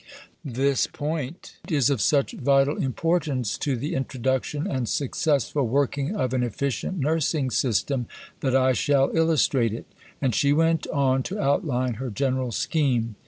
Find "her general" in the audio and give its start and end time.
12.01-12.51